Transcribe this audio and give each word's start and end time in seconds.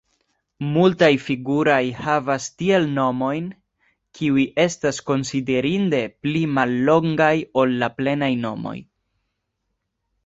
Multaj 0.75 1.09
figuraj 1.25 1.81
havas 2.05 2.47
tiel 2.61 2.87
nomojn, 2.95 3.51
kiuj 4.21 4.47
estas 4.65 5.01
konsiderinde 5.11 6.03
pli 6.25 6.43
mallongaj 6.57 7.33
ol 7.65 7.79
la 7.85 7.93
plenaj 8.01 8.35
nomoj. 8.49 8.77